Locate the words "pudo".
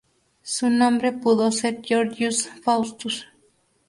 1.11-1.51